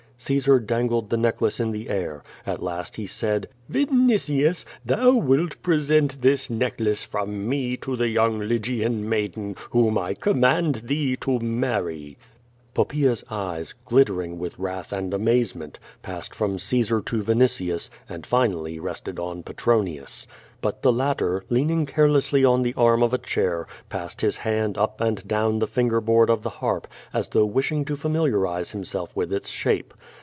[0.23, 2.21] Caesar dangled the necklace in the air.
[2.45, 8.37] At last he said: "Vinitius, thou wilt present this necklace from me to the young
[8.37, 12.19] Lygian maiden, whom I command thee to marry."
[12.75, 18.23] Poppaea 's eyes, glittering with wratli and amazement, pass ed from Caesar to Vinitius, and
[18.25, 20.27] finally rested on Petronius.
[20.27, 23.67] QUO VADtfS, ^ 304 But the latter, leaning carelessly on the arm of a chair,
[23.89, 27.83] passed his hand up and down the finger board of the harp, as though wishing
[27.85, 29.93] to familiarize himself with its shape.